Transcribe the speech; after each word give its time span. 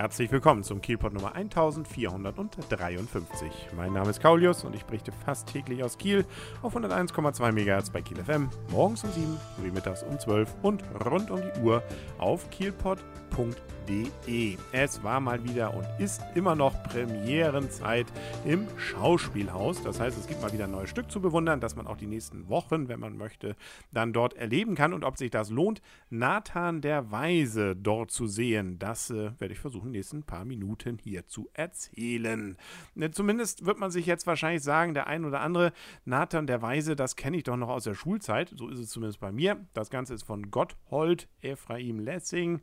Herzlich 0.00 0.32
willkommen 0.32 0.62
zum 0.62 0.80
Kielpot 0.80 1.12
Nummer 1.12 1.34
1453. 1.34 3.68
Mein 3.76 3.92
Name 3.92 4.08
ist 4.08 4.22
Kaulius 4.22 4.64
und 4.64 4.74
ich 4.74 4.86
berichte 4.86 5.12
fast 5.12 5.52
täglich 5.52 5.84
aus 5.84 5.98
Kiel 5.98 6.24
auf 6.62 6.74
101,2 6.74 7.52
MHz 7.52 7.90
bei 7.90 8.00
Kiel 8.00 8.16
FM, 8.16 8.48
morgens 8.70 9.04
um 9.04 9.12
7 9.12 9.36
sowie 9.58 9.70
mittags 9.70 10.02
um 10.02 10.18
12 10.18 10.54
und 10.62 10.82
rund 11.04 11.30
um 11.30 11.42
die 11.42 11.60
Uhr 11.60 11.82
auf 12.16 12.48
kielpot.de. 12.48 14.56
Es 14.72 15.02
war 15.02 15.20
mal 15.20 15.44
wieder 15.44 15.74
und 15.74 15.86
ist 15.98 16.22
immer 16.34 16.54
noch 16.54 16.82
Premierenzeit 16.84 18.06
im 18.46 18.68
Schauspielhaus. 18.78 19.82
Das 19.82 20.00
heißt, 20.00 20.16
es 20.16 20.26
gibt 20.26 20.40
mal 20.40 20.52
wieder 20.52 20.64
ein 20.64 20.70
neues 20.70 20.88
Stück 20.88 21.10
zu 21.10 21.20
bewundern, 21.20 21.60
das 21.60 21.76
man 21.76 21.86
auch 21.86 21.98
die 21.98 22.06
nächsten 22.06 22.48
Wochen, 22.48 22.88
wenn 22.88 23.00
man 23.00 23.18
möchte, 23.18 23.54
dann 23.92 24.14
dort 24.14 24.32
erleben 24.34 24.76
kann 24.76 24.94
und 24.94 25.04
ob 25.04 25.18
sich 25.18 25.30
das 25.30 25.50
lohnt. 25.50 25.82
Nathan 26.08 26.80
der 26.80 27.10
Weise 27.10 27.76
dort 27.76 28.12
zu 28.12 28.26
sehen, 28.26 28.78
das 28.78 29.10
äh, 29.10 29.32
werde 29.38 29.52
ich 29.52 29.58
versuchen 29.58 29.89
nächsten 29.90 30.22
paar 30.22 30.44
Minuten 30.44 30.98
hier 30.98 31.26
zu 31.26 31.48
erzählen. 31.52 32.56
Ne, 32.94 33.10
zumindest 33.10 33.66
wird 33.66 33.78
man 33.78 33.90
sich 33.90 34.06
jetzt 34.06 34.26
wahrscheinlich 34.26 34.62
sagen, 34.62 34.94
der 34.94 35.06
ein 35.06 35.24
oder 35.24 35.40
andere 35.40 35.72
Nathan 36.04 36.46
der 36.46 36.62
Weise, 36.62 36.96
das 36.96 37.16
kenne 37.16 37.36
ich 37.36 37.44
doch 37.44 37.56
noch 37.56 37.68
aus 37.68 37.84
der 37.84 37.94
Schulzeit. 37.94 38.52
So 38.56 38.68
ist 38.68 38.78
es 38.78 38.90
zumindest 38.90 39.20
bei 39.20 39.32
mir. 39.32 39.66
Das 39.74 39.90
Ganze 39.90 40.14
ist 40.14 40.24
von 40.24 40.50
Gotthold 40.50 41.28
Ephraim 41.40 41.98
Lessing. 41.98 42.60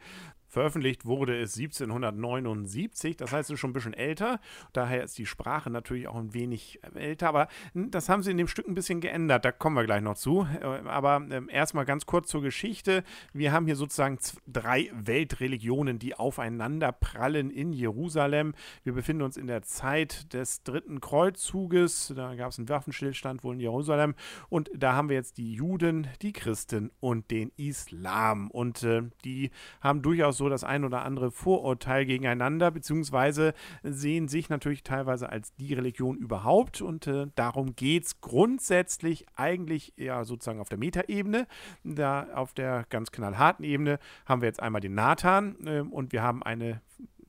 Veröffentlicht 0.48 1.06
wurde 1.06 1.38
es 1.40 1.58
1779, 1.58 3.18
das 3.18 3.34
heißt, 3.34 3.50
es 3.50 3.56
ist 3.56 3.60
schon 3.60 3.72
ein 3.72 3.74
bisschen 3.74 3.94
älter. 3.94 4.40
Daher 4.72 5.04
ist 5.04 5.18
die 5.18 5.26
Sprache 5.26 5.70
natürlich 5.70 6.08
auch 6.08 6.16
ein 6.16 6.34
wenig 6.34 6.80
älter, 6.96 7.28
aber 7.28 7.48
das 7.74 8.08
haben 8.08 8.24
sie 8.24 8.32
in 8.32 8.38
dem 8.38 8.48
Stück 8.48 8.68
ein 8.68 8.74
bisschen 8.74 9.02
geändert. 9.02 9.44
Da 9.44 9.52
kommen 9.52 9.76
wir 9.76 9.84
gleich 9.84 10.02
noch 10.02 10.16
zu. 10.16 10.48
Äh, 10.62 10.88
aber 10.88 11.26
ähm, 11.30 11.50
erstmal 11.50 11.86
ganz 11.86 12.06
kurz 12.06 12.30
zur 12.30 12.42
Geschichte. 12.42 13.04
Wir 13.34 13.52
haben 13.52 13.66
hier 13.66 13.76
sozusagen 13.76 14.20
drei 14.48 14.90
Weltreligionen, 14.94 16.00
die 16.00 16.16
aufeinander 16.16 16.94
prallen 16.94 17.50
in 17.50 17.74
Jerusalem. 17.74 18.54
Wir 18.84 18.94
befinden 18.94 19.24
uns 19.24 19.36
in 19.36 19.48
der 19.48 19.64
Zeit 19.64 20.34
des 20.34 20.64
dritten 20.64 21.02
Kreuzzuges. 21.02 22.14
Da 22.16 22.36
gab 22.36 22.52
es 22.52 22.58
einen 22.58 22.70
Waffenstillstand 22.70 23.44
wohl 23.44 23.56
in 23.56 23.60
Jerusalem. 23.60 24.16
Und 24.48 24.72
da 24.74 24.94
haben 24.94 25.10
wir 25.10 25.18
jetzt 25.18 25.38
die 25.38 25.54
Juden, 25.54 26.08
die 26.22 26.32
Christen 26.32 26.92
und 27.02 27.32
den 27.32 27.52
Islam. 27.58 28.50
Und 28.50 28.84
äh, 28.84 29.04
die 29.26 29.52
haben 29.82 30.02
durchaus 30.02 30.37
so 30.38 30.50
das 30.50 30.64
ein 30.64 30.86
oder 30.86 31.04
andere 31.04 31.32
Vorurteil 31.32 32.06
gegeneinander, 32.06 32.72
beziehungsweise 32.72 33.54
sehen 33.84 34.28
sich 34.28 34.50
natürlich 34.50 34.84
teilweise 34.84 35.30
als 35.30 35.54
die 35.56 35.74
Religion 35.74 36.18
überhaupt. 36.18 36.82
Und 36.82 37.08
äh, 37.08 37.28
darum 37.36 37.76
geht 37.76 38.06
es 38.06 38.22
grundsätzlich 38.22 39.26
eigentlich 39.36 39.94
ja 39.98 40.24
sozusagen 40.24 40.60
auf 40.60 40.70
der 40.70 40.78
Metaebene. 40.78 41.48
Da 41.84 42.28
auf 42.34 42.54
der 42.54 42.86
ganz 42.90 43.12
knallharten 43.12 43.66
Ebene 43.66 44.00
haben 44.26 44.42
wir 44.42 44.48
jetzt 44.48 44.62
einmal 44.62 44.82
den 44.82 44.96
Nathan 44.96 45.56
äh, 45.66 45.82
und 45.82 46.14
wir 46.14 46.24
haben 46.24 46.44
eine 46.44 46.82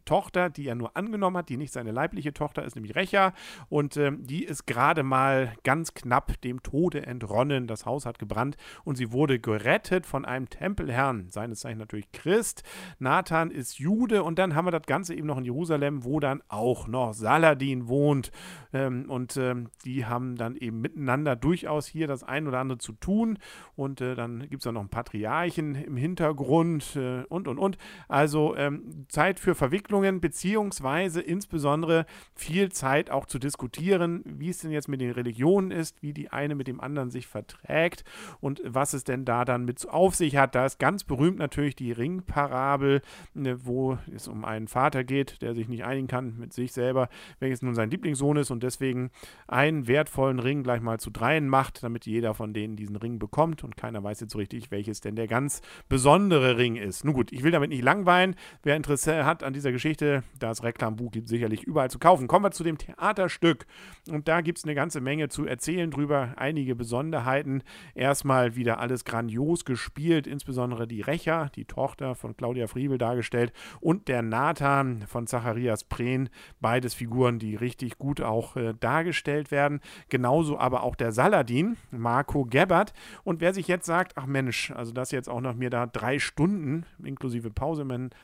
Tochter, 0.08 0.48
die 0.48 0.66
er 0.66 0.74
nur 0.74 0.96
angenommen 0.96 1.36
hat, 1.36 1.50
die 1.50 1.58
nicht 1.58 1.70
seine 1.70 1.92
leibliche 1.92 2.32
Tochter 2.32 2.64
ist, 2.64 2.76
nämlich 2.76 2.96
Recha. 2.96 3.34
Und 3.68 3.98
ähm, 3.98 4.26
die 4.26 4.42
ist 4.42 4.66
gerade 4.66 5.02
mal 5.02 5.52
ganz 5.64 5.92
knapp 5.92 6.40
dem 6.40 6.62
Tode 6.62 7.04
entronnen. 7.04 7.66
Das 7.66 7.84
Haus 7.84 8.06
hat 8.06 8.18
gebrannt 8.18 8.56
und 8.84 8.96
sie 8.96 9.12
wurde 9.12 9.38
gerettet 9.38 10.06
von 10.06 10.24
einem 10.24 10.48
Tempelherrn, 10.48 11.28
seines 11.28 11.60
Zeichens 11.60 11.80
natürlich 11.80 12.10
Christ. 12.12 12.62
Nathan 12.98 13.50
ist 13.50 13.78
Jude 13.78 14.22
und 14.22 14.38
dann 14.38 14.54
haben 14.54 14.66
wir 14.66 14.70
das 14.70 14.86
Ganze 14.86 15.14
eben 15.14 15.26
noch 15.26 15.36
in 15.36 15.44
Jerusalem, 15.44 16.04
wo 16.04 16.20
dann 16.20 16.42
auch 16.48 16.88
noch 16.88 17.12
Saladin 17.12 17.86
wohnt. 17.86 18.30
Ähm, 18.72 19.10
und 19.10 19.36
ähm, 19.36 19.68
die 19.84 20.06
haben 20.06 20.36
dann 20.36 20.56
eben 20.56 20.80
miteinander 20.80 21.36
durchaus 21.36 21.86
hier 21.86 22.06
das 22.06 22.24
ein 22.24 22.48
oder 22.48 22.60
andere 22.60 22.78
zu 22.78 22.92
tun. 22.92 23.38
Und 23.76 24.00
äh, 24.00 24.14
dann 24.14 24.48
gibt 24.48 24.62
es 24.62 24.66
auch 24.66 24.72
noch 24.72 24.80
einen 24.80 24.88
Patriarchen 24.88 25.74
im 25.74 25.98
Hintergrund 25.98 26.96
äh, 26.96 27.24
und 27.28 27.46
und 27.46 27.58
und. 27.58 27.76
Also 28.08 28.56
ähm, 28.56 29.04
Zeit 29.08 29.38
für 29.38 29.54
Verwicklung 29.54 29.97
Entwicklungen, 29.98 30.20
beziehungsweise 30.20 31.20
insbesondere 31.20 32.06
viel 32.34 32.70
Zeit 32.70 33.10
auch 33.10 33.26
zu 33.26 33.38
diskutieren, 33.38 34.22
wie 34.24 34.50
es 34.50 34.58
denn 34.58 34.70
jetzt 34.70 34.88
mit 34.88 35.00
den 35.00 35.10
Religionen 35.10 35.70
ist, 35.70 36.02
wie 36.02 36.12
die 36.12 36.30
eine 36.30 36.54
mit 36.54 36.68
dem 36.68 36.80
anderen 36.80 37.10
sich 37.10 37.26
verträgt 37.26 38.04
und 38.40 38.60
was 38.64 38.92
es 38.92 39.04
denn 39.04 39.24
da 39.24 39.44
dann 39.44 39.64
mit 39.64 39.88
auf 39.88 40.14
sich 40.14 40.36
hat. 40.36 40.54
Da 40.54 40.66
ist 40.66 40.78
ganz 40.78 41.04
berühmt 41.04 41.38
natürlich 41.38 41.76
die 41.76 41.92
Ringparabel, 41.92 43.02
ne, 43.34 43.64
wo 43.64 43.98
es 44.14 44.28
um 44.28 44.44
einen 44.44 44.68
Vater 44.68 45.04
geht, 45.04 45.42
der 45.42 45.54
sich 45.54 45.68
nicht 45.68 45.84
einigen 45.84 46.08
kann 46.08 46.38
mit 46.38 46.52
sich 46.52 46.72
selber, 46.72 47.08
welches 47.40 47.62
nun 47.62 47.74
sein 47.74 47.90
Lieblingssohn 47.90 48.36
ist 48.36 48.50
und 48.50 48.62
deswegen 48.62 49.10
einen 49.46 49.86
wertvollen 49.86 50.38
Ring 50.38 50.62
gleich 50.62 50.80
mal 50.80 51.00
zu 51.00 51.10
dreien 51.10 51.48
macht, 51.48 51.82
damit 51.82 52.06
jeder 52.06 52.34
von 52.34 52.52
denen 52.52 52.76
diesen 52.76 52.96
Ring 52.96 53.18
bekommt 53.18 53.64
und 53.64 53.76
keiner 53.76 54.02
weiß 54.02 54.20
jetzt 54.20 54.32
so 54.32 54.38
richtig, 54.38 54.70
welches 54.70 55.00
denn 55.00 55.16
der 55.16 55.26
ganz 55.26 55.60
besondere 55.88 56.56
Ring 56.56 56.76
ist. 56.76 57.04
Nun 57.04 57.14
gut, 57.14 57.32
ich 57.32 57.42
will 57.42 57.50
damit 57.50 57.70
nicht 57.70 57.82
langweilen. 57.82 58.34
Wer 58.62 58.76
Interesse 58.76 59.24
hat 59.24 59.42
an 59.42 59.52
dieser 59.52 59.72
Geschichte, 59.72 59.87
Geschichte. 59.88 60.22
Das 60.38 60.62
Reklambuch 60.62 61.10
gibt 61.10 61.28
sicherlich 61.28 61.62
überall 61.62 61.90
zu 61.90 61.98
kaufen. 61.98 62.28
Kommen 62.28 62.44
wir 62.44 62.50
zu 62.50 62.62
dem 62.62 62.76
Theaterstück. 62.76 63.64
Und 64.10 64.28
da 64.28 64.42
gibt 64.42 64.58
es 64.58 64.64
eine 64.64 64.74
ganze 64.74 65.00
Menge 65.00 65.30
zu 65.30 65.46
erzählen 65.46 65.90
drüber. 65.90 66.34
Einige 66.36 66.76
Besonderheiten. 66.76 67.62
Erstmal 67.94 68.54
wieder 68.54 68.80
alles 68.80 69.06
grandios 69.06 69.64
gespielt, 69.64 70.26
insbesondere 70.26 70.86
die 70.86 71.00
Rächer, 71.00 71.50
die 71.54 71.64
Tochter 71.64 72.14
von 72.14 72.36
Claudia 72.36 72.66
Friebel 72.66 72.98
dargestellt, 72.98 73.52
und 73.80 74.08
der 74.08 74.20
Nathan 74.20 75.06
von 75.06 75.26
Zacharias 75.26 75.84
Prehn. 75.84 76.28
Beides 76.60 76.92
Figuren, 76.92 77.38
die 77.38 77.56
richtig 77.56 77.96
gut 77.96 78.20
auch 78.20 78.56
äh, 78.56 78.74
dargestellt 78.78 79.50
werden. 79.50 79.80
Genauso 80.10 80.58
aber 80.58 80.82
auch 80.82 80.96
der 80.96 81.12
Saladin, 81.12 81.78
Marco 81.90 82.44
Gebbert. 82.44 82.92
Und 83.24 83.40
wer 83.40 83.54
sich 83.54 83.68
jetzt 83.68 83.86
sagt, 83.86 84.18
ach 84.18 84.26
Mensch, 84.26 84.70
also 84.72 84.92
das 84.92 85.12
jetzt 85.12 85.30
auch 85.30 85.40
noch 85.40 85.54
mir 85.54 85.70
da 85.70 85.86
drei 85.86 86.18
Stunden 86.18 86.84
inklusive 87.02 87.50
Pause 87.50 87.78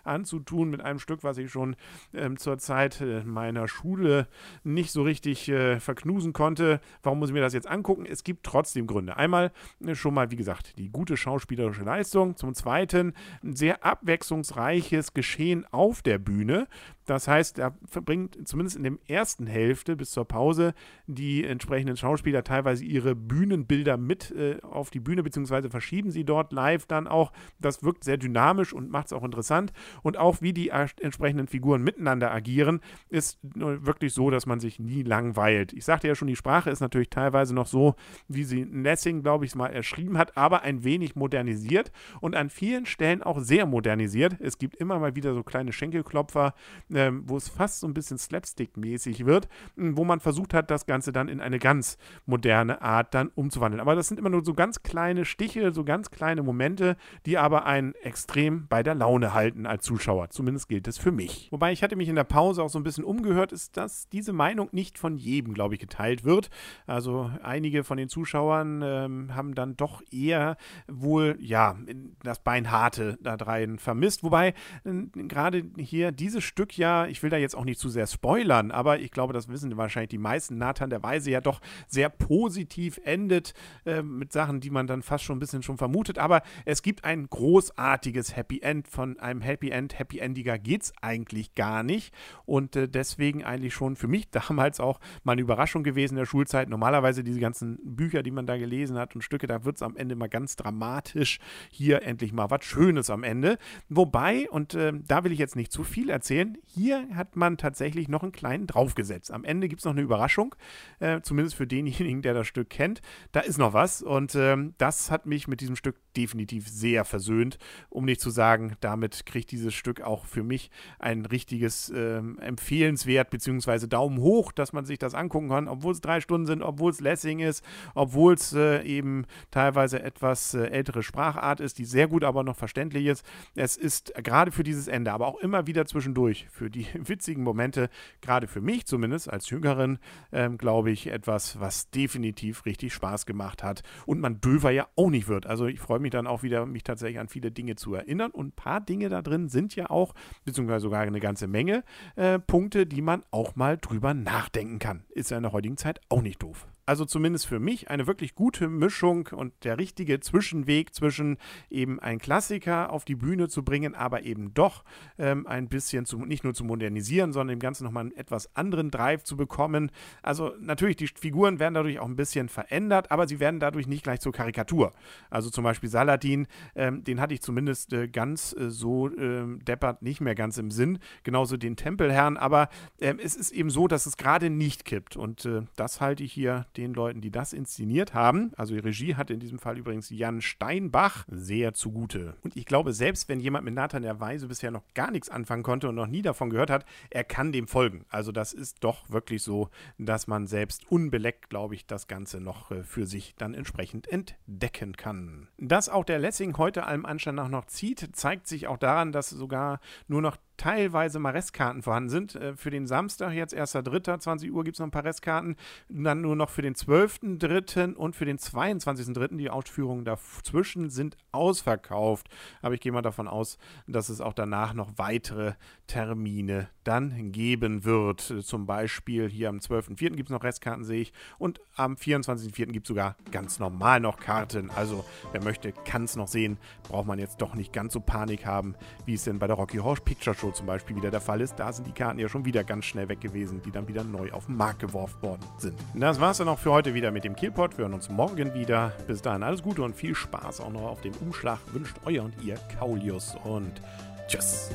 anzutun 0.05 0.69
mit 0.69 0.83
einem 0.83 0.99
Stück, 0.99 1.25
was 1.25 1.39
ich 1.39 1.54
schon 1.55 1.77
ähm, 2.13 2.37
zur 2.37 2.59
Zeit 2.59 3.01
äh, 3.01 3.23
meiner 3.25 3.69
Schule 3.69 4.27
nicht 4.65 4.91
so 4.91 5.03
richtig 5.03 5.49
äh, 5.49 5.79
verknusen 5.79 6.33
konnte. 6.33 6.81
Warum 7.03 7.21
muss 7.21 7.31
ich 7.31 7.35
mir 7.35 7.41
das 7.41 7.55
jetzt 7.55 7.69
angucken? 7.69 8.07
Es 8.07 8.25
gibt 8.25 8.45
trotzdem 8.45 8.89
Gründe. 8.89 9.17
Einmal 9.17 9.53
äh, 9.87 9.95
schon 9.95 10.15
mal, 10.15 10.33
wie 10.33 10.37
gesagt, 10.37 10.77
die 10.77 10.91
gute 10.91 11.17
schauspielerische 11.17 11.85
Leistung. 11.85 12.37
Zum 12.37 12.55
Zweiten 12.55 13.15
ein 13.43 13.55
sehr 13.55 13.85
abwechslungsreiches 13.85 15.15
Geschehen 15.15 15.65
auf 15.71 16.03
der 16.03 16.19
Bühne. 16.19 16.67
Das 17.07 17.29
heißt, 17.29 17.59
er 17.59 17.77
verbringt 17.87 18.49
zumindest 18.49 18.77
in 18.77 18.83
der 18.83 18.93
ersten 19.09 19.47
Hälfte 19.47 19.95
bis 19.95 20.11
zur 20.11 20.25
Pause 20.25 20.73
die 21.07 21.45
entsprechenden 21.45 21.97
Schauspieler 21.97 22.45
teilweise 22.45 22.85
ihre 22.85 23.15
Bühnenbilder 23.15 23.97
mit 23.99 24.31
äh, 24.31 24.59
auf 24.63 24.91
die 24.91 25.01
Bühne, 25.01 25.23
beziehungsweise 25.23 25.69
verschieben 25.69 26.11
sie 26.11 26.25
dort 26.25 26.53
live 26.53 26.87
dann 26.87 27.07
auch. 27.07 27.33
Das 27.61 27.83
wirkt 27.83 28.05
sehr 28.05 28.17
dynamisch 28.17 28.73
und 28.73 28.91
macht 28.91 29.07
es 29.07 29.13
auch 29.13 29.23
interessant. 29.23 29.73
Und 30.03 30.17
auch 30.17 30.41
wie 30.41 30.55
die 30.55 30.71
entsprechenden 30.71 31.44
Figuren 31.47 31.83
miteinander 31.83 32.33
agieren, 32.33 32.81
ist 33.09 33.39
wirklich 33.43 34.13
so, 34.13 34.31
dass 34.31 34.47
man 34.47 34.61
sich 34.61 34.79
nie 34.79 35.03
langweilt. 35.03 35.73
Ich 35.73 35.85
sagte 35.85 36.09
ja 36.09 36.15
schon, 36.15 36.29
die 36.29 36.37
Sprache 36.37 36.71
ist 36.71 36.81
natürlich 36.81 37.11
teilweise 37.11 37.55
noch 37.55 37.67
so, 37.67 37.95
wie 38.29 38.45
sie 38.45 38.65
Lessing, 38.65 39.23
glaube 39.23 39.45
ich, 39.45 39.55
mal 39.55 39.69
erschrieben 39.69 40.19
hat, 40.19 40.37
aber 40.37 40.63
ein 40.63 40.85
wenig 40.85 41.17
modernisiert 41.17 41.93
und 42.21 42.35
an 42.37 42.51
vielen 42.51 42.87
Stellen 42.87 43.23
auch 43.23 43.41
sehr 43.41 43.67
modernisiert. 43.67 44.37
Es 44.41 44.59
gibt 44.59 44.77
immer 44.77 44.99
mal 44.99 45.15
wieder 45.17 45.35
so 45.35 45.43
kleine 45.43 45.73
Schenkelklopfer, 45.73 46.55
ähm, 46.93 47.23
wo 47.27 47.37
es 47.37 47.49
fast 47.49 47.81
so 47.81 47.87
ein 47.87 47.95
bisschen 47.95 48.19
Slapstick-mäßig 48.19 49.27
wird, 49.27 49.49
wo 49.77 50.05
man 50.05 50.21
versucht 50.21 50.55
hat, 50.55 50.71
das 50.71 50.87
Ganze 50.87 51.13
dann 51.13 51.29
in 51.29 51.41
eine 51.41 51.59
ganz 51.59 51.99
moderne 52.27 52.83
Art 52.83 53.15
dann 53.15 53.29
umzuwandeln. 53.35 53.81
Aber 53.81 53.95
das 53.95 54.09
sind 54.09 54.19
immer 54.19 54.31
nur 54.31 54.45
so 54.45 54.55
ganz 54.55 54.83
kleine 54.83 55.25
Stiche, 55.25 55.73
so 55.73 55.85
ganz 55.85 56.11
kleine 56.11 56.43
Momente, 56.43 56.97
die 57.27 57.39
aber 57.39 57.67
einen 57.67 57.95
extrem 57.97 58.67
bei 58.69 58.83
der 58.83 58.95
Laune 58.95 59.35
halten 59.35 59.67
als 59.67 59.85
Zuschauer. 59.85 60.31
Zumindest 60.31 60.69
gilt 60.69 60.89
es 60.89 60.99
für 60.99 61.13
mich. 61.13 61.24
Wobei 61.51 61.73
ich 61.73 61.83
hatte 61.83 61.97
mich 61.97 62.09
in 62.09 62.17
der 62.17 62.25
Pause 62.25 62.63
auch 62.63 62.69
so 62.69 62.79
ein 62.79 62.85
bisschen 62.85 63.05
umgehört, 63.05 63.53
ist, 63.53 63.77
dass 63.77 64.09
diese 64.09 64.33
Meinung 64.33 64.69
nicht 64.73 64.99
von 64.99 65.17
jedem, 65.17 65.55
glaube 65.55 65.75
ich, 65.75 65.81
geteilt 65.81 66.25
wird. 66.25 66.51
Also 66.87 67.31
einige 67.43 67.85
von 67.85 67.97
den 67.97 68.09
Zuschauern 68.09 68.83
ähm, 68.83 69.35
haben 69.35 69.55
dann 69.55 69.77
doch 69.77 70.03
eher 70.11 70.57
wohl, 70.89 71.37
ja, 71.41 71.77
das 72.23 72.41
Beinharte 72.41 73.19
da 73.21 73.35
rein 73.35 73.79
vermisst. 73.79 74.23
Wobei 74.23 74.55
äh, 74.85 74.93
gerade 75.15 75.65
hier 75.77 76.13
dieses 76.13 76.45
Stück 76.45 76.77
ja 76.77 77.05
ich 77.07 77.23
will 77.23 77.31
da 77.31 77.37
jetzt 77.37 77.57
auch 77.57 77.65
nicht 77.65 77.81
zu 77.81 77.89
sehr 77.89 78.07
spoilern, 78.07 78.71
aber 78.71 79.01
ich 79.01 79.11
glaube, 79.11 79.33
das 79.33 79.49
wissen 79.49 79.77
wahrscheinlich 79.77 80.11
die 80.11 80.19
meisten, 80.19 80.59
Nathan 80.59 80.91
der 80.91 81.03
Weise 81.03 81.31
ja 81.31 81.41
doch 81.41 81.61
sehr 81.87 82.09
positiv 82.09 83.01
endet 83.05 83.55
äh, 83.85 84.03
mit 84.03 84.33
Sachen, 84.33 84.61
die 84.61 84.71
man 84.71 84.87
dann 84.87 85.03
fast 85.03 85.25
schon 85.25 85.37
ein 85.37 85.41
bisschen 85.41 85.63
schon 85.63 85.79
vermutet. 85.79 86.19
Aber 86.19 86.43
es 86.65 86.83
gibt 86.83 87.05
ein 87.05 87.27
großartiges 87.29 88.37
Happy 88.37 88.61
End. 88.61 88.89
Von 88.89 89.19
einem 89.19 89.41
Happy 89.41 89.71
End, 89.71 89.99
Happy 89.99 90.19
Endiger 90.19 90.59
geht 90.59 90.83
es 90.83 90.93
eigentlich 91.15 91.55
gar 91.55 91.83
nicht. 91.83 92.13
Und 92.45 92.77
äh, 92.77 92.89
deswegen 92.89 93.45
eigentlich 93.45 93.75
schon 93.75 93.97
für 93.97 94.09
mich 94.09 94.31
damals 94.49 94.81
auch 94.81 95.01
mal 95.23 95.33
eine 95.33 95.43
Überraschung 95.43 95.83
gewesen 95.83 96.15
in 96.15 96.19
der 96.19 96.27
Schulzeit. 96.27 96.69
Normalerweise 96.69 97.25
diese 97.25 97.41
ganzen 97.41 97.79
Bücher, 97.85 98.23
die 98.23 98.31
man 98.31 98.47
da 98.47 98.57
gelesen 98.57 98.99
hat 98.99 99.15
und 99.15 99.23
Stücke, 99.23 99.47
da 99.47 99.65
wird 99.65 99.77
es 99.77 99.83
am 99.83 99.97
Ende 99.97 100.17
mal 100.17 100.29
ganz 100.29 100.57
dramatisch. 100.57 101.39
Hier 101.71 102.03
endlich 102.03 102.33
mal 102.33 102.51
was 102.51 102.65
Schönes 102.65 103.11
am 103.11 103.23
Ende. 103.23 103.59
Wobei, 103.89 104.49
und 104.51 104.75
äh, 104.75 104.93
da 105.07 105.25
will 105.25 105.33
ich 105.33 105.39
jetzt 105.39 105.57
nicht 105.57 105.73
zu 105.73 105.85
viel 105.85 106.11
erzählen, 106.11 106.57
hier 106.67 107.09
hat 107.15 107.37
man 107.37 107.57
tatsächlich 107.57 108.09
noch 108.09 108.23
einen 108.23 108.33
kleinen 108.33 108.67
draufgesetzt. 108.67 109.31
Am 109.31 109.45
Ende 109.45 109.69
gibt 109.69 109.81
es 109.81 109.85
noch 109.85 109.93
eine 109.93 110.03
Überraschung, 110.03 110.55
äh, 110.99 111.21
zumindest 111.21 111.57
für 111.57 111.67
denjenigen, 111.67 112.23
der 112.23 112.35
das 112.35 112.47
Stück 112.47 112.71
kennt. 112.71 113.01
Da 113.33 113.41
ist 113.41 113.59
noch 113.59 113.73
was 113.73 114.03
und 114.03 114.35
ähm, 114.35 114.75
das 114.79 115.11
hat 115.11 115.27
mich 115.27 115.49
mit 115.49 115.61
diesem 115.61 115.77
Stück 115.77 115.97
definitiv 116.17 116.69
sehr 116.69 117.05
versöhnt, 117.05 117.59
um 117.91 118.05
nicht 118.05 118.21
zu 118.21 118.31
sagen, 118.31 118.77
damit 118.81 119.27
kriegt 119.27 119.51
dieses 119.51 119.75
Stück 119.75 120.01
auch 120.01 120.25
für 120.25 120.43
mich 120.43 120.71
ein 120.99 121.27
richtiges 121.27 121.91
äh, 121.91 122.17
empfehlenswert 122.41 123.31
bzw. 123.31 123.87
Daumen 123.87 124.19
hoch, 124.19 124.53
dass 124.53 124.73
man 124.73 124.85
sich 124.85 124.99
das 124.99 125.15
angucken 125.15 125.49
kann, 125.49 125.69
obwohl 125.69 125.93
es 125.93 126.01
drei 126.01 126.21
Stunden 126.21 126.47
sind, 126.47 126.63
obwohl 126.63 126.91
es 126.91 127.01
Lessing 127.01 127.41
ist, 127.41 127.65
obwohl 127.95 128.35
es 128.35 128.53
äh, 128.53 128.83
eben 128.83 129.27
teilweise 129.51 130.03
etwas 130.03 130.55
äh, 130.55 130.67
ältere 130.67 131.03
Sprachart 131.03 131.61
ist, 131.61 131.79
die 131.79 131.85
sehr 131.85 132.09
gut 132.09 132.25
aber 132.25 132.43
noch 132.43 132.57
verständlich 132.57 133.07
ist. 133.07 133.25
Es 133.55 133.77
ist 133.77 134.13
gerade 134.23 134.53
für 134.53 134.63
dieses 134.63 134.89
Ende, 134.89 135.13
aber 135.13 135.27
auch 135.27 135.39
immer 135.41 135.67
wieder 135.67 135.87
zwischendurch, 135.87 136.47
für 136.51 136.71
die 136.71 136.87
witzigen 136.95 137.43
Momente, 137.43 137.89
gerade 138.21 138.47
für 138.47 138.61
mich 138.61 138.87
zumindest 138.87 139.31
als 139.31 139.51
Jüngerin, 139.51 139.99
ähm, 140.33 140.59
glaube 140.59 140.91
ich, 140.91 141.09
etwas, 141.09 141.61
was 141.61 141.91
definitiv 141.91 142.65
richtig 142.67 142.93
Spaß 142.95 143.27
gemacht 143.27 143.63
hat 143.63 143.83
und 144.07 144.21
man 144.21 144.41
döver 144.41 144.71
ja 144.71 144.89
auch 144.97 145.11
nicht 145.11 145.29
wird. 145.29 145.47
Also 145.47 145.67
ich 145.67 145.81
freue 145.81 145.99
mich 145.99 146.04
dann 146.11 146.27
auch 146.27 146.43
wieder, 146.43 146.67
mich 146.67 146.83
tatsächlich 146.83 147.19
an 147.19 147.29
viele 147.29 147.51
Dinge 147.51 147.77
zu 147.77 147.95
erinnern 147.95 148.31
und 148.31 148.49
ein 148.49 148.53
paar 148.53 148.81
Dinge 148.81 149.09
da 149.09 149.23
drin 149.23 149.49
sind 149.49 149.77
ja 149.77 149.91
auch, 149.91 150.15
beziehungsweise 150.45 150.83
sogar 150.83 151.01
eine 151.01 151.21
ganze 151.21 151.47
Menge 151.47 151.85
äh, 152.17 152.39
Punkte, 152.39 152.87
die 152.87 153.03
man 153.03 153.23
auch 153.31 153.57
mal 153.57 153.79
drüber 153.79 154.15
nachdenken 154.15 154.79
kann. 154.79 155.05
Ist 155.11 155.31
ja 155.31 155.37
in 155.37 155.43
der 155.43 155.53
heutigen 155.53 155.77
Zeit 155.77 156.01
auch 156.09 156.23
nicht 156.23 156.43
doof 156.43 156.67
also 156.87 157.05
zumindest 157.05 157.47
für 157.47 157.61
mich 157.61 157.91
eine 157.91 158.07
wirklich 158.07 158.35
gute 158.35 158.69
Mischung 158.69 159.29
und 159.33 159.53
der 159.65 159.79
richtige 159.79 160.21
Zwischenweg 160.21 160.95
zwischen 160.95 161.39
eben 161.71 161.99
ein 162.01 162.19
Klassiker 162.19 162.93
auf 162.93 163.05
die 163.05 163.15
Bühne 163.15 163.49
zu 163.49 163.65
bringen, 163.65 163.95
aber 163.95 164.25
eben 164.25 164.53
doch 164.55 164.85
ähm, 165.19 165.47
ein 165.47 165.69
bisschen 165.69 166.05
zu, 166.05 166.19
nicht 166.25 166.45
nur 166.45 166.55
zu 166.55 166.65
modernisieren, 166.65 167.33
sondern 167.33 167.57
dem 167.57 167.61
Ganzen 167.61 167.85
nochmal 167.85 168.03
einen 168.03 168.17
etwas 168.17 168.55
anderen 168.55 168.91
Drive 168.91 169.25
zu 169.25 169.37
bekommen. 169.37 169.91
Also 170.23 170.53
natürlich, 170.61 170.97
die 170.97 171.09
Figuren 171.09 171.59
werden 171.59 171.75
dadurch 171.75 171.99
auch 171.99 172.07
ein 172.07 172.17
bisschen 172.17 172.49
verändert, 172.49 173.11
aber 173.11 173.27
sie 173.27 173.41
werden 173.41 173.61
dadurch 173.61 173.87
nicht 173.87 174.05
gleich 174.05 174.21
zur 174.21 174.33
Karikatur. 174.33 174.93
Also 175.31 175.51
zum 175.51 175.65
Beispiel 175.65 175.89
Saladin, 175.89 176.47
ähm, 176.75 177.03
den 177.05 177.21
hatte 177.21 177.35
ich 177.35 177.43
zumindest 177.43 177.93
äh, 177.93 178.09
ganz 178.09 178.55
äh, 178.55 178.71
so 178.71 179.09
äh, 179.09 179.45
deppert 179.59 180.03
nicht 180.03 180.21
mehr 180.21 180.35
ganz 180.35 180.59
im 180.59 180.71
Sinn. 180.71 180.99
Genauso 181.23 181.57
den 181.57 181.77
Tempelherrn, 181.77 182.37
aber 182.37 182.69
ähm, 183.01 183.19
es 183.23 183.37
ist 183.37 183.53
eben 183.53 183.71
so, 183.71 183.89
dass 183.89 184.07
es 184.07 184.17
gerade 184.17 184.51
nicht 184.51 184.85
kippt 184.85 185.17
und 185.17 185.45
äh, 185.47 185.63
das 185.77 186.01
halte 186.01 186.23
ich 186.23 186.33
hier 186.33 186.67
den 186.77 186.95
Leuten, 186.95 187.21
die 187.21 187.31
das 187.31 187.53
inszeniert 187.53 188.15
haben, 188.15 188.53
also 188.57 188.75
die 188.75 188.81
Regie 188.81 189.15
hat 189.15 189.31
in 189.31 189.41
diesem 189.41 189.59
Fall 189.59 189.79
übrigens 189.79 190.11
Jan 190.11 190.41
Steinbach, 190.41 191.25
sehr 191.29 191.75
zugute. 191.75 192.37
Und 192.43 192.57
ich 192.57 192.67
glaube, 192.67 192.93
selbst 192.93 193.29
wenn 193.29 193.41
jemand 193.41 193.65
mit 193.65 193.75
Nathan 193.75 194.03
der 194.03 194.21
Weise 194.21 194.49
bisher 194.49 194.71
noch 194.71 194.85
gar 194.95 195.11
nichts 195.11 195.29
anfangen 195.29 195.63
konnte 195.63 195.89
und 195.89 195.95
noch 195.95 196.07
nie 196.07 196.23
davon 196.23 196.51
gehört 196.51 196.71
hat, 196.71 196.85
er 197.11 197.25
kann 197.25 197.53
dem 197.53 197.69
folgen. 197.69 198.05
Also 198.09 198.33
das 198.33 198.53
ist 198.53 198.83
doch 198.83 199.11
wirklich 199.11 199.43
so, 199.43 199.71
dass 199.99 200.27
man 200.27 200.47
selbst 200.47 200.91
unbeleckt, 200.91 201.51
glaube 201.51 201.75
ich, 201.75 201.87
das 201.87 202.07
Ganze 202.07 202.41
noch 202.41 202.71
äh, 202.71 202.83
für 202.83 203.07
sich 203.07 203.35
dann 203.37 203.55
entsprechend 203.55 204.09
entdecken 204.09 204.97
kann. 204.97 205.49
Dass 205.59 205.89
auch 205.89 206.05
der 206.05 206.19
Lessing 206.19 206.57
heute 206.59 206.85
allem 206.85 207.07
Anschein 207.07 207.35
nach 207.35 207.49
noch 207.49 207.67
zieht, 207.67 208.11
zeigt 208.15 208.47
sich 208.47 208.67
auch 208.67 208.79
daran, 208.79 209.13
dass 209.13 209.31
sogar 209.31 209.81
nur 210.09 210.23
noch 210.23 210.37
teilweise 210.57 211.19
mal 211.19 211.31
Restkarten 211.31 211.83
vorhanden 211.83 212.11
sind. 212.11 212.35
Äh, 212.37 212.57
für 212.57 212.71
den 212.71 212.87
Samstag, 212.87 213.33
jetzt 213.33 213.55
1.3., 213.55 214.21
20 214.21 214.53
Uhr, 214.53 214.65
gibt 214.65 214.77
es 214.77 214.81
noch 214.81 214.87
ein 214.87 214.93
paar 214.93 215.05
Restkarten. 215.05 215.57
Dann 215.89 216.21
nur 216.21 216.37
noch 216.37 216.51
für 216.51 216.63
den 216.63 216.75
12.3. 216.75 217.95
und 217.95 218.17
für 218.17 218.25
den 218.25 218.39
22.3. 218.39 219.37
Die 219.37 219.51
Ausführungen 219.51 220.05
dazwischen 220.05 220.91
sind 220.91 221.17
ausverkauft. 221.33 222.29
Aber 222.63 222.75
ich 222.75 222.81
gehe 222.81 222.93
mal 222.93 223.03
davon 223.03 223.29
aus, 223.29 223.59
dass 223.87 224.09
es 224.09 224.21
auch 224.21 224.33
danach 224.33 224.75
noch 224.75 224.93
weitere 224.97 225.55
Termine 225.87 226.69
dann 226.85 227.33
geben 227.33 227.85
wird. 227.85 228.21
Zum 228.21 228.67
Beispiel 228.67 229.29
hier 229.29 229.49
am 229.49 229.59
12.4. 229.59 230.11
gibt 230.11 230.29
es 230.29 230.33
noch 230.33 230.45
Restkarten, 230.45 230.85
sehe 230.85 231.03
ich. 231.03 231.13
Und 231.39 231.61
am 231.77 231.95
24.4. 231.95 232.67
gibt 232.67 232.87
es 232.87 232.89
sogar 232.89 233.17
ganz 233.31 233.59
normal 233.59 234.01
noch 234.01 234.19
Karten. 234.19 234.71
Also 234.71 235.05
wer 235.33 235.43
möchte, 235.43 235.73
kann 235.73 236.05
es 236.05 236.17
noch 236.17 236.29
sehen. 236.29 236.59
Braucht 236.89 237.07
man 237.07 237.19
jetzt 237.19 237.41
doch 237.41 237.55
nicht 237.55 237.73
ganz 237.73 237.93
so 237.93 238.01
Panik 238.01 238.47
haben, 238.47 238.75
wie 239.07 239.15
es 239.15 239.25
denn 239.25 239.39
bei 239.39 239.47
der 239.47 239.57
Rocky 239.57 239.79
Horse 239.79 240.03
Picture 240.03 240.37
Show 240.37 240.44
Show 240.45 240.51
zum 240.51 240.67
Beispiel 240.67 240.97
wieder 240.97 241.11
der 241.11 241.21
Fall 241.21 241.41
ist. 241.41 241.57
Da 241.57 241.73
sind 241.73 241.87
die 241.87 241.93
Karten 241.93 242.19
ja 242.19 242.29
schon 242.29 242.45
wieder 242.45 242.65
ganz 242.65 242.85
schnell 242.85 243.09
weg 243.09 243.21
gewesen, 243.21 243.63
die 243.65 243.71
dann 243.71 243.89
wieder 243.89 244.05
neu 244.05 244.31
auf 244.33 244.47
den 244.47 244.57
Markt 244.57 244.81
geworfen 244.81 245.23
worden 245.23 245.43
sind. 245.59 245.75
Das 245.95 246.21
war 246.21 246.33
es 246.33 246.39
dann 246.39 246.49
auch 246.49 246.59
für 246.59 246.73
heute 246.73 246.95
wieder 246.95 247.11
mit 247.11 247.25
dem 247.25 247.35
Killpot. 247.35 247.79
Wir 247.79 247.85
hören 247.85 247.95
uns 247.95 248.11
morgen 248.11 248.53
wieder. 248.55 248.93
Bis 249.07 249.23
dahin 249.23 249.43
alles 249.43 249.63
Gute 249.63 249.83
und 249.83 249.97
viel 249.97 250.15
Spaß 250.15 250.61
auch 250.61 250.71
noch 250.71 250.83
auf 250.83 251.01
dem 251.01 251.15
Umschlag. 251.15 251.59
Wünscht 251.73 251.97
euer 252.05 252.25
und 252.25 252.35
ihr 252.43 252.57
Kaulius 252.79 253.37
und 253.45 253.81
tschüss. 254.29 254.71